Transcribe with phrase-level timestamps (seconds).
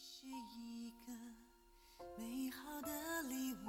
[0.00, 1.12] 是一个
[2.16, 2.88] 美好的
[3.28, 3.68] 礼物，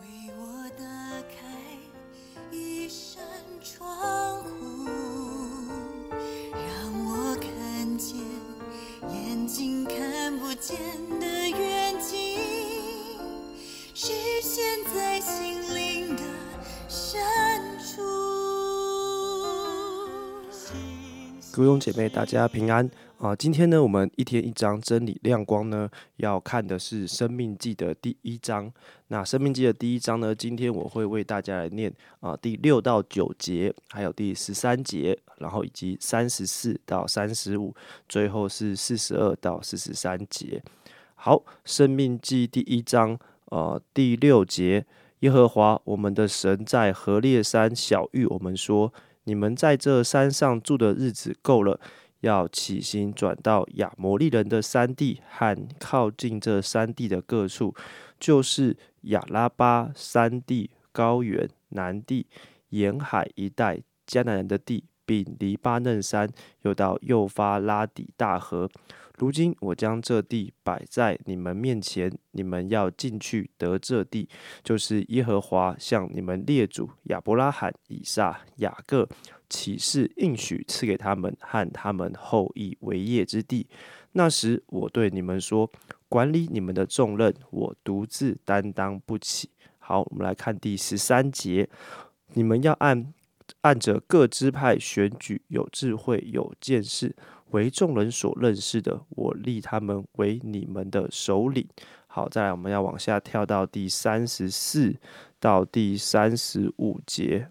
[0.00, 0.84] 为我打
[1.28, 1.34] 开
[2.52, 3.20] 一扇
[3.60, 4.86] 窗户，
[6.52, 6.64] 让
[7.06, 8.16] 我看见
[9.10, 11.13] 眼睛看不见。
[21.54, 23.34] 弟兄姐妹，大家平安啊！
[23.36, 28.72] 今天呢，我们一天一章真理亮光呢，要看的是《生命记》的第一章。
[29.06, 37.72] 那《生命记》的第一章呢，今天我会为大家来念啊第六到九节，还有第十三节，然后以及三十四到三十五，
[38.08, 40.60] 最后是四十二到四十三节。
[41.14, 44.84] 好，《生命记》第一章呃第六节，
[45.20, 48.92] 耶和华我们的神在何烈山小谕我们说。
[49.24, 51.80] 你们在这山上住的日子够了，
[52.20, 57.74] 要起行转到亚摩利人的山地和靠近这山地的各处，
[58.18, 62.26] 就是亚拉巴山地、高原、南地、
[62.70, 66.28] 沿海一带迦南人的地，并黎巴嫩山，
[66.62, 68.68] 又到幼发拉底大河。
[69.16, 74.28] 如今我将这地摆在你们面前，你们要进去得这地，
[74.64, 79.08] 就是耶和华向你们列祖亚伯拉罕、以撒、雅各
[79.48, 83.68] 起誓应许赐给他们和他们后裔为业之地。
[84.12, 85.70] 那时我对你们说，
[86.08, 89.48] 管理你们的重任，我独自担当不起。
[89.78, 91.68] 好，我们来看第十三节，
[92.32, 93.12] 你们要按
[93.60, 97.14] 按着各支派选举有智慧、有见识。
[97.54, 101.64] 为众人所认识的，我立他们为你们的首领。
[102.08, 104.96] 好，再来，我们要往下跳到第三十四
[105.38, 107.48] 到第三十五节。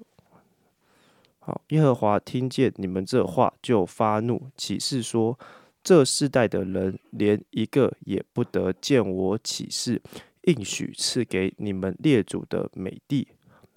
[1.40, 5.40] 好，耶和华听见你们这话，就发怒，起誓说：
[5.81, 10.02] 这世代的人，连一个也不得见我起誓，
[10.42, 13.30] 应许赐给你们列祖的美地。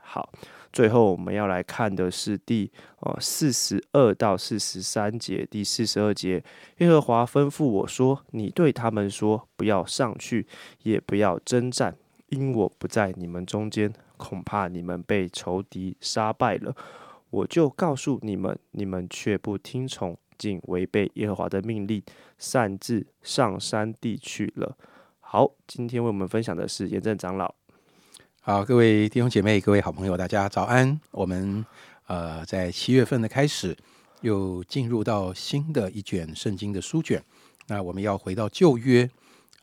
[0.06, 0.30] 好。
[0.72, 5.46] 最后我们要来看的是第呃四十二到四十三节。
[5.50, 6.44] 第四十二节，
[6.78, 10.46] 耶和华吩咐我说：“你对他们说，不要上去，
[10.82, 11.96] 也不要征战，
[12.28, 16.76] 因我不在你们中间，恐怕你们被仇敌杀败了。
[17.30, 22.02] 我就告诉你们，你们却不听从，竟违背耶和华的命令，
[22.36, 24.76] 擅自上山地去了。”
[25.20, 27.54] 好，今天为我们分享的是严正长老。
[28.46, 31.00] 好，各位弟兄姐妹，各位好朋友，大家早安。
[31.10, 31.66] 我们
[32.06, 33.76] 呃，在七月份的开始，
[34.20, 37.20] 又进入到新的一卷圣经的书卷。
[37.66, 39.10] 那我们要回到旧约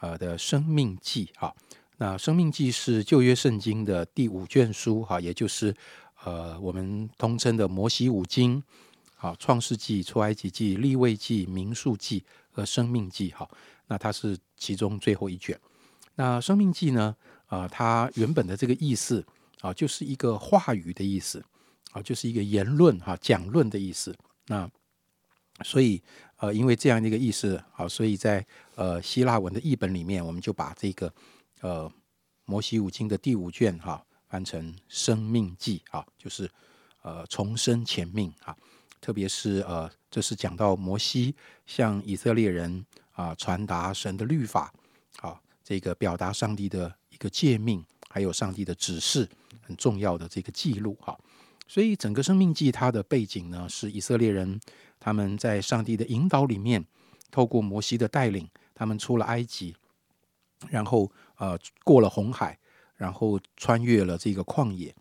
[0.02, 1.56] 呃的生命记哈。
[1.96, 5.74] 那生命记是旧约圣经的第五卷书哈，也就是
[6.26, 8.62] 呃我们通称的摩西五经。
[9.16, 13.50] 好，创世纪、出埃及记、立位记、民数记和生命记哈。
[13.88, 15.58] 那它是其中最后一卷。
[16.16, 17.16] 那生命记呢？
[17.48, 19.24] 啊，它原本的这个意思
[19.62, 21.44] 啊，就是一个话语的意思
[21.92, 24.16] 啊，就是一个言论哈，讲论的意思。
[24.48, 24.70] 那
[25.64, 26.02] 所以
[26.38, 28.44] 呃，因为这样的一个意思啊，所以在
[28.76, 31.14] 呃希腊文的译本里面，我们就把这个
[31.62, 31.92] 呃
[32.46, 36.50] 摩西五经的第五卷哈翻成生命记啊，就是
[37.04, 38.58] 呃重生前命啊，
[39.00, 41.36] 特别是呃这是讲到摩西
[41.68, 44.74] 向以色列人啊传达神的律法
[45.22, 46.94] 啊，这个表达上帝的。
[47.14, 49.30] 一个诫命，还有上帝的指示，
[49.62, 51.18] 很重要的这个记录哈。
[51.68, 54.60] 所以整个生命记它的背景呢，是以色列人
[55.00, 56.84] 他们在上帝的引导里面，
[57.32, 59.76] 透过摩西的带领，他们出了埃及，
[60.70, 62.58] 然后呃过了红海，
[62.96, 64.94] 然后穿越了这个旷野，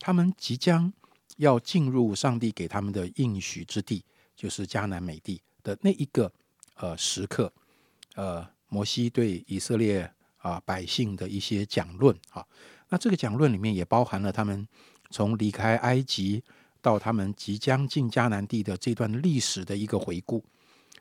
[0.00, 0.92] 他们即将
[1.36, 6.32] 要进入上帝给他们的应许之地，就是迦南美地的那一个
[6.74, 7.52] 呃时刻，
[8.16, 10.12] 呃，摩西对以色列。
[10.48, 12.42] 啊，百姓的一些讲论啊，
[12.88, 14.66] 那这个讲论里面也包含了他们
[15.10, 16.42] 从离开埃及
[16.80, 20.42] 到他们即将进迦南地的这段历史的一个回顾。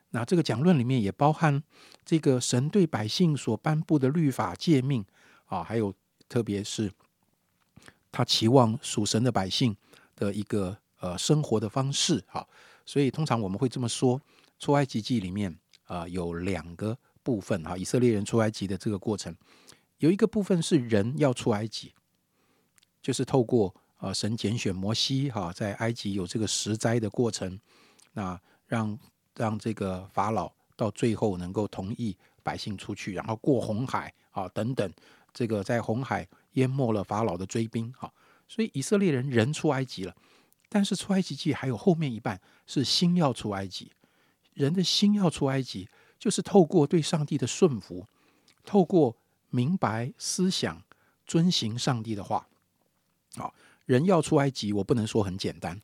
[0.09, 1.63] 那这个讲论里面也包含
[2.03, 5.05] 这个神对百姓所颁布的律法诫命
[5.45, 5.93] 啊，还有
[6.27, 6.91] 特别是
[8.11, 9.73] 他期望属神的百姓
[10.15, 12.45] 的一个呃生活的方式啊。
[12.85, 14.19] 所以通常我们会这么说：
[14.59, 16.97] 出埃及记里面啊有两个。
[17.27, 19.35] 部分哈，以色列人出埃及的这个过程，
[19.97, 21.93] 有一个部分是人要出埃及，
[23.01, 27.59] 就是透过呃神拣选摩西哈，在埃及有这个十灾的过程，
[28.13, 28.97] 那让
[29.35, 34.89] 让这个法老到最后能够同意百姓出去，然后过红海啊等等，
[35.33, 38.09] 这个在红海淹没了法老的追兵哈，
[38.47, 40.15] 所以以色列人人出埃及了，
[40.69, 43.91] 但是出埃及记还有后面一半是心要出埃及，
[44.53, 45.89] 人的心要出埃及。
[46.19, 48.05] 就是透过对上帝的顺服，
[48.65, 49.15] 透过
[49.49, 50.81] 明白思想、
[51.25, 52.47] 遵行上帝的话。
[53.35, 53.53] 好，
[53.85, 55.81] 人要出埃及，我不能说很简单，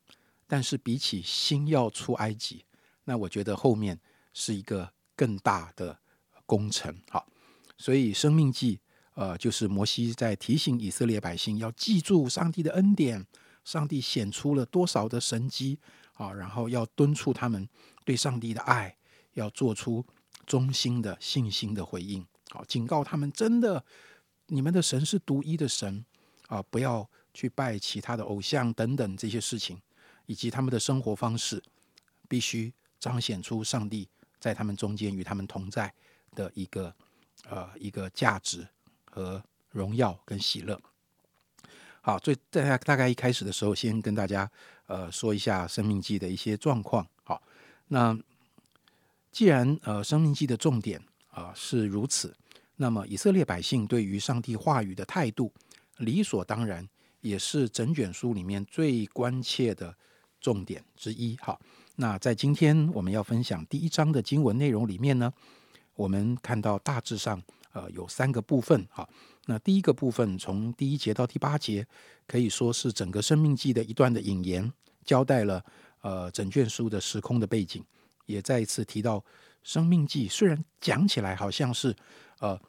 [0.48, 2.66] 但是比起心要出埃及，
[3.06, 4.00] 那我觉得后面
[4.34, 6.00] 是一个更大的
[6.46, 6.96] 工程。
[7.10, 7.28] 好，
[7.78, 8.80] 所以生命记。
[9.16, 13.24] 呃，就是摩西在提醒以色列百姓要记住上帝的恩典，
[13.64, 15.78] 上帝显出了多少的神迹
[16.14, 17.70] 啊，然后要敦促他们
[18.04, 18.98] 对上帝的爱，
[19.34, 20.04] 要做出
[20.46, 23.84] 忠心的信心的回应，好，警告他们真的，
[24.48, 26.06] 你们的神是独一的神
[26.48, 29.82] 啊，不要去拜其他的偶像等等这些事情，
[30.26, 31.62] 以及他们的生活方式
[32.28, 34.08] 必须彰显出上帝
[34.40, 35.94] 在他们中间与他们同在
[36.36, 36.94] 的一个
[37.50, 38.68] 呃一个价值。
[39.14, 40.82] 和荣耀跟喜乐。
[42.02, 44.50] 好，最在大概一开始的时候，先跟大家
[44.88, 47.08] 呃说一下《生命记》的一些状况。
[47.24, 47.40] 好，
[47.90, 48.18] 那
[49.34, 52.34] 既然呃《生命记》的重点啊是如此，
[52.78, 55.52] 那么以色列百姓对于上帝话语的态度，
[55.98, 56.88] 理所当然
[57.20, 59.94] 也是整卷书里面最关切的
[60.40, 61.36] 重点之一。
[61.42, 61.60] 好，
[61.96, 65.34] 那在今天我们要分享第一章的经文内容里面呢，
[65.96, 67.42] 我们看到大致上。
[67.74, 69.10] 呃，有三个部分哈。
[69.48, 71.84] 那第一个部分从第一节到第八节，
[72.28, 74.72] 可以说是整个生命记的一段的引言，
[75.04, 75.66] 交代了
[76.02, 77.84] 呃整卷书的时空的背景，
[78.26, 79.24] 也再一次提到
[79.64, 81.96] 生命记虽然讲起来好像是
[82.40, 82.60] 呃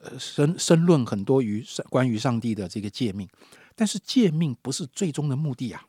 [0.00, 3.28] 呃深深论很多于关于上帝的这个诫命，
[3.74, 5.84] 但是诫命不是最终的目的啊。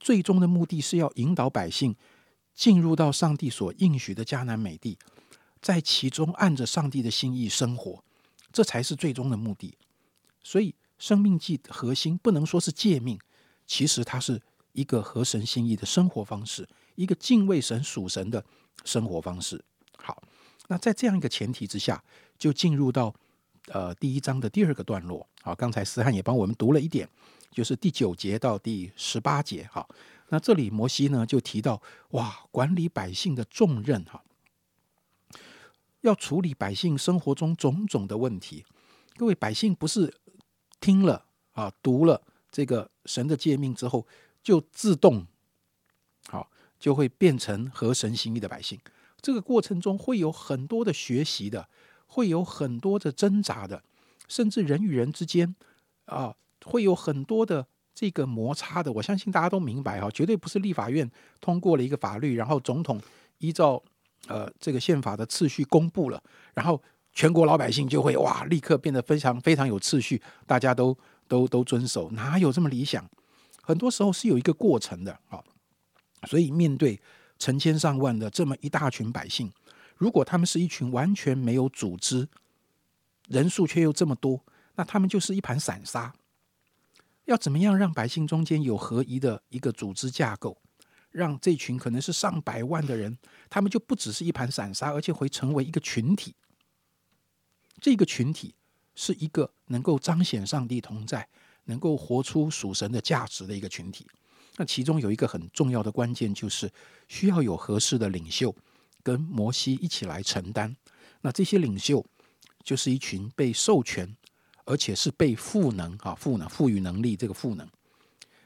[0.00, 1.96] 最终的目的是要引导百姓
[2.54, 4.98] 进入到上帝所应许的迦南美地。
[5.62, 8.04] 在其中按着上帝的心意生活，
[8.52, 9.78] 这才是最终的目的。
[10.42, 13.18] 所以，生命记核心不能说是诫命，
[13.66, 14.42] 其实它是
[14.72, 18.44] 一个合神心意的生活方式，一个敬畏神属神的
[18.84, 19.64] 生活方式。
[19.96, 20.22] 好，
[20.68, 22.02] 那在这样一个前提之下，
[22.38, 23.14] 就进入到
[23.68, 25.26] 呃第一章的第二个段落。
[25.42, 27.08] 好，刚才思翰也帮我们读了一点，
[27.50, 29.68] 就是第九节到第十八节。
[29.70, 29.88] 好，
[30.28, 31.80] 那这里摩西呢就提到，
[32.10, 34.22] 哇，管理百姓的重任哈。
[36.02, 38.64] 要处理百姓生活中种种的问题，
[39.16, 40.14] 各位百姓不是
[40.78, 42.20] 听了啊读了
[42.50, 44.06] 这个神的诫命之后
[44.42, 45.26] 就自动
[46.28, 48.78] 好就会变成合神心意的百姓，
[49.20, 51.68] 这个过程中会有很多的学习的，
[52.06, 53.82] 会有很多的挣扎的，
[54.28, 55.54] 甚至人与人之间
[56.06, 56.34] 啊
[56.64, 58.92] 会有很多的这个摩擦的。
[58.92, 61.10] 我相信大家都明白哈，绝对不是立法院
[61.40, 63.00] 通过了一个法律，然后总统
[63.38, 63.82] 依照。
[64.26, 66.18] 呃，这个宪法的次序公布了，
[66.54, 66.82] 然后
[67.12, 70.96] 全国老百姓就会哇，立刻变得非常非常有秩序，大家都
[71.28, 73.06] 都都遵守，哪有这么理想？
[73.60, 75.44] 很多时候是有一个过程的啊。
[76.26, 77.00] 所以面对
[77.38, 79.52] 成千上万的这么一大群百姓，
[79.96, 82.28] 如果他们是一群完全没有组织，
[83.28, 84.44] 人数却又这么多，
[84.76, 86.14] 那他们就是一盘散沙。
[87.24, 90.58] 要怎么样让百姓中间有合一的一个组织架构？
[91.10, 93.16] 让这群可能是上百万的人，
[93.48, 96.34] 他们就不只是一盘散沙，而且会成为一个群体。
[97.80, 98.54] 这个群体
[98.96, 101.28] 是一个能够彰显上帝同在、
[101.66, 104.06] 能够活出属神的价值的一个群体。
[104.56, 106.70] 那其中有一个很重要的关键，就是
[107.08, 108.54] 需要有合适的领袖
[109.02, 110.74] 跟摩西一起来承担。
[111.20, 112.04] 那这些领袖
[112.62, 114.16] 就是一群被授权，
[114.64, 117.68] 而且是被赋能啊，赋能、赋予能力这个赋能，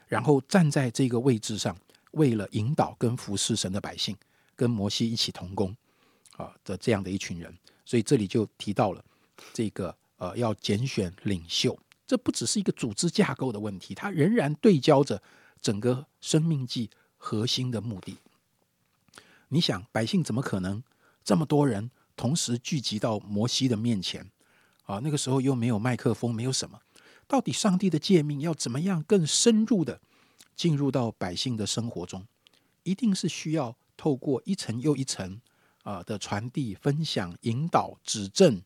[0.06, 1.76] 然后站在这个位置上。
[2.12, 4.16] 为了引导跟服侍神的百姓，
[4.56, 5.76] 跟摩西一起同工
[6.38, 9.04] 啊的这样的一群人，所以这里就提到了
[9.52, 15.22] 这个呃要拣选领袖，这不只是一个组织架构的问题，它仍然对焦着
[15.60, 18.16] 整个生命记核心的目的。
[19.48, 20.82] 你想，百姓怎么可能
[21.24, 24.30] 这么多人同时聚集到摩西的面前
[24.84, 25.00] 啊？
[25.02, 26.80] 那个时候又没有麦克风，没有什么，
[27.26, 30.00] 到底上帝的诫命要怎么样更深入的？
[30.56, 32.26] 进入到百姓的生活中，
[32.82, 35.40] 一定是需要透过一层又一层
[35.84, 38.60] 啊的传递、分享、引导、指正，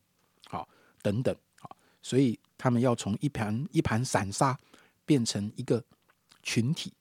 [0.47, 0.67] 好
[1.03, 4.57] 等等，好，所以他们要从一盘一盘散沙
[5.05, 5.85] 变成一个
[6.43, 6.93] 群体，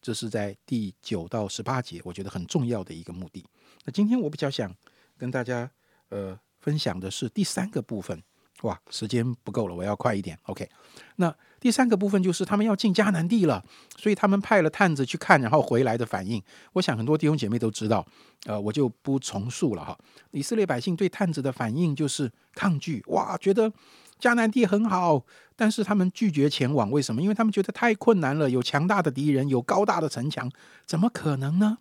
[0.00, 3.44] 这是在第九到十八节，我觉得很重要的一个目的。
[3.84, 4.74] 那今天我比较想
[5.18, 5.70] 跟大家
[6.08, 8.22] 呃分享的是第三个部分。
[8.62, 10.38] 哇，时间不够了，我要快一点。
[10.44, 10.68] OK，
[11.16, 13.62] 那第三个部分就是他们要进迦南地了，
[13.96, 16.42] 所以他们派了探子去看，然后回来的反应，
[16.72, 18.06] 我想很多弟兄姐妹都知道，
[18.46, 19.98] 呃，我就不重述了哈。
[20.30, 23.70] 以色列百姓对探子的反应就是抗拒，哇，觉得
[24.18, 25.24] 迦南地很好，
[25.56, 27.20] 但是他们拒绝前往，为什么？
[27.20, 30.50] 因为他们觉得太困难了，有强大的敌人，有高大的城墙，
[30.86, 31.78] 怎么可能呢？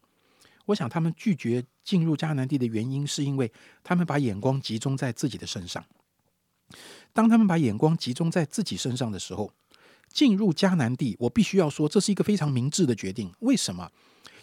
[0.66, 3.52] 我想他们拒绝进入迦南地的原因，是因为
[3.84, 5.84] 他们把眼光集中在自己的身上。
[7.14, 9.52] 当他们把眼光集中在自己身上的时候，
[10.12, 13.32] 进入迦南地，我必须要说，这是一个非常明智的决定。
[13.40, 13.92] 为什么？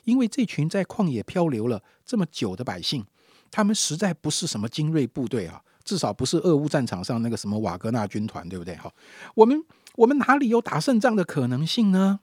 [0.05, 3.05] 因为这群在旷野漂流了这么久的百姓，
[3.51, 8.75] 他们实在不是什么精锐部队啊，至少不是俄乌战场上那个什么瓦格纳军团，对不对？
[8.77, 8.95] 好，
[9.35, 9.63] 我们
[9.97, 12.21] 我们哪里有打胜仗的可能性呢？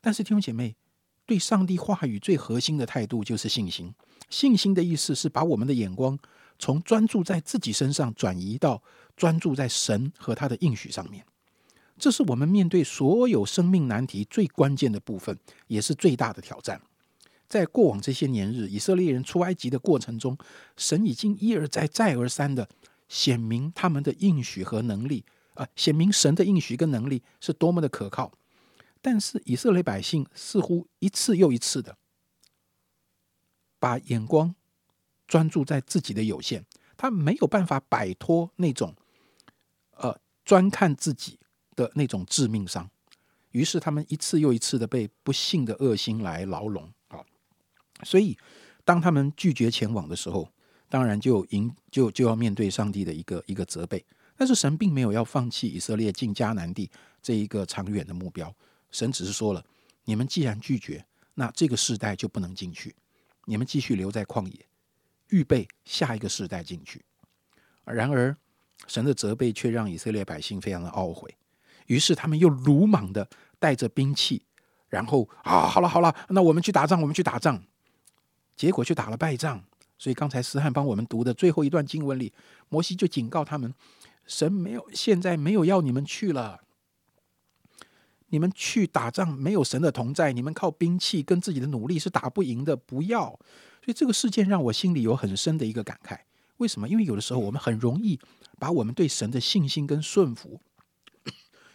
[0.00, 0.76] 但是弟兄姐妹，
[1.24, 3.94] 对上帝话语最核心的态度就是信心。
[4.28, 6.18] 信心的意思是把我们的眼光
[6.58, 8.82] 从专注在自己身上，转移到
[9.16, 11.24] 专注在神和他的应许上面。
[11.98, 15.36] 这是我们面对所有生命难题最关键的部分，
[15.66, 16.80] 也是最大的挑战。
[17.48, 20.36] 在过往这些年日，以色列人出埃及的过程中，
[20.76, 22.68] 神已经一而再、再而三的
[23.08, 25.24] 显明他们的应许和能力，
[25.54, 28.30] 啊，显明神的应许跟能力是多么的可靠。
[29.00, 31.96] 但是以色列百姓似乎一次又一次的
[33.78, 34.54] 把眼光
[35.28, 36.64] 专注在自己的有限，
[36.96, 38.92] 他没有办法摆脱那种
[39.92, 41.38] 呃专看自己
[41.76, 42.90] 的那种致命伤，
[43.52, 46.90] 于是他们一次又一次的被不幸的恶心来牢笼。
[47.08, 47.22] 啊，
[48.02, 48.36] 所以
[48.84, 50.50] 当他们拒绝前往的时候，
[50.88, 54.04] 当然就迎就就要面对上帝的一个一个责备。
[54.34, 56.88] 但是神并没有要放弃以色列进迦南地
[57.20, 58.54] 这一个长远的目标。
[58.92, 59.64] 神只是说了
[60.06, 61.04] ：“你们既然拒绝，
[61.34, 62.94] 那这个世代就不能进去。
[63.46, 64.67] 你们继续留在旷野，
[65.28, 67.04] 预备下一个世代进去。”
[67.84, 68.36] 然而，
[68.86, 71.34] 神的责备却让以色列百姓非常的懊悔。
[71.86, 74.42] 于是，他们又鲁莽的带着兵器，
[74.88, 77.62] 然后啊，好了好了，那我们去打仗，我们去打仗。
[78.54, 79.64] 结果去打了败仗。
[79.96, 82.32] 所以，刚才思翰帮我们读的最后一段经文里，
[82.68, 83.74] 摩西就警告他们：
[84.26, 86.60] 神没有现在没有要你们去了。
[88.28, 92.76] 你们去打仗没有神的同在，你们靠兵器跟自己的努力是打不赢的。
[92.76, 93.38] 不要，
[93.88, 96.18] 所以这个事件让我心里有很深的一个感慨。
[96.58, 96.86] 为什么？
[96.86, 98.20] 因为有的时候我们很容易
[98.58, 100.60] 把我们对神的信心跟顺服，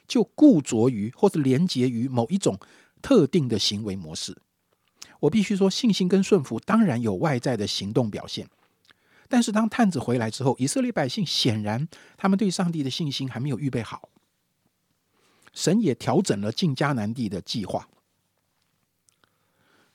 [0.08, 2.60] 就固着于或者连结于某一种
[3.01, 4.38] 特定的行为模式。
[5.22, 8.48] 我必须说，信心跟顺服当然有外在的行动表现，
[9.27, 14.10] 但是当探子回来之后，以色列百姓显然他们对上帝的信心还没有预备好。
[15.51, 17.89] 神也调整了进迦南地的计划。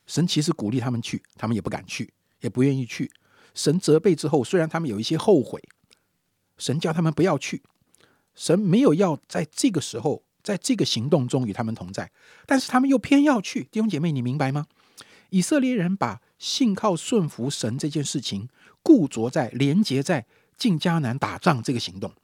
[0.09, 3.09] 神其实鼓励他们去，他们也不敢去，也不愿意去。
[3.55, 5.63] 神责备之后，虽然他们有一些后悔，
[6.57, 7.63] 神叫他们不要去。
[8.35, 12.11] 神没有要在这个时候，在这个行动中与他们同在，
[12.47, 13.65] 但是他们又偏要去。
[13.65, 14.67] 弟兄姐妹，你明白吗？
[15.31, 18.49] 以色列人把信靠顺服神这件事情
[18.83, 22.15] 固着在连结在进迦南打仗这个行动，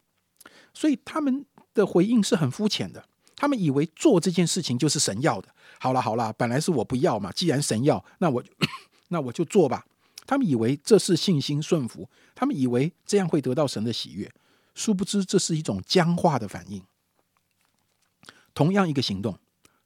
[0.73, 3.05] 所以他们的回应是很肤浅的。
[3.37, 5.49] 他们以为做这件事情就是神要的。
[5.81, 8.43] 好了好了，本来是我不要嘛，既然神要，那我
[9.09, 9.85] 那我就做吧。
[10.27, 14.33] 他们以为这是信心顺服，他们以为这样会得到神的喜悦，
[14.75, 16.83] 殊不知这是一种僵化的反应。
[18.55, 19.39] 同样一个行动，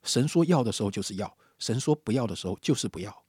[0.03, 3.23] 神说要的时候就是要，神说不要的时候就是不要。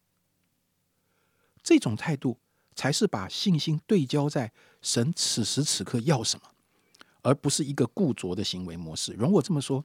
[1.63, 2.39] 这种态度
[2.77, 6.47] 才是把信心对焦在神此时此刻要什么，
[7.23, 9.13] 而不是一个固着的行为模式。
[9.15, 9.85] 容我这么说。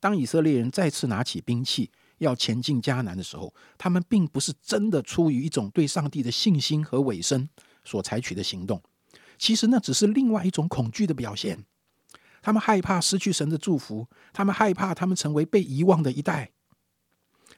[0.00, 7.48] 当以色列人再次拿起兵器要前进迦南的时候，他们并不是真的出于一种对上帝的信心和委身
[7.84, 8.82] 所采取的行动。
[9.36, 11.64] 其实那只是另外一种恐惧的表现。
[12.40, 16.52] 他们害怕失去神的祝福，他们害怕他们成为被遗忘的一代。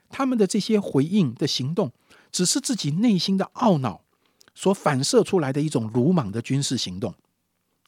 [0.08, 1.92] 他们的这些回应的行动，
[2.32, 4.04] 只是自己内心的懊恼
[4.54, 7.14] 所反射出来的一种鲁莽的军事行动，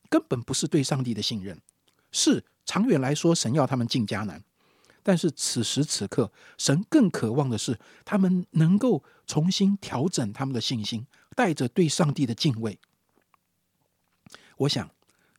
[0.08, 1.60] 根本不是对上帝的信任。
[2.10, 2.44] 是。
[2.64, 4.42] 长远来说，神要他们进迦南，
[5.02, 12.78] 但是此时此刻，神更渴望的是他们能够重新调整他们的信心，带着对上帝的敬畏。
[14.58, 14.88] 我想，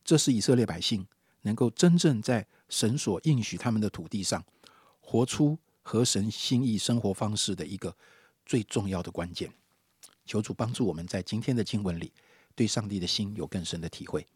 [0.04, 1.06] 这是以色列百姓
[1.42, 4.44] 能够真正在神所应许他们的土地上，
[5.00, 7.96] 活出合神心意生活方式的一个
[8.44, 9.50] 最重要的关键。
[10.26, 12.12] 求主帮助我们在今天的经文里，
[12.54, 14.26] 对上帝的心有更深的体会。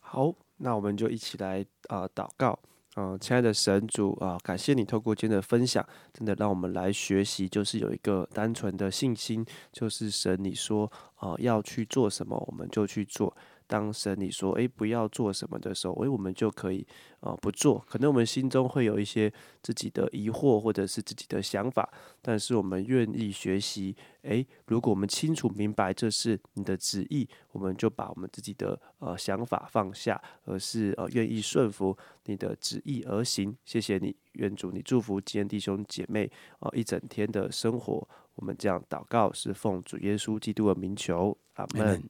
[0.00, 0.34] 好。
[0.58, 2.58] 那我们就一起来啊祷告，
[2.96, 13.36] 嗯，亲爱的神主啊，感谢你透过今天的分享，真的让我们来学习，就是有一个单纯的信心，就是神你说啊要去做什么，我们就去做。
[13.66, 16.86] 当神你说诶不要做什么的时候，诶我们就可以
[17.20, 17.84] 呃不做。
[17.88, 19.32] 可能我们心中会有一些
[19.62, 21.88] 自己的疑惑或者是自己的想法，
[22.22, 23.94] 但是我们愿意学习。
[24.22, 33.56] 诶，如果我们清楚明白这是你的旨意，我们就把我们自己的呃想法放下，而是呃愿意顺服你的旨意而行。
[33.64, 38.08] 谢谢你，愿主你祝福今天弟兄姐妹啊一整天的生活。
[38.34, 42.02] 我们这样祷告是奉主耶稣基督的名求，阿门。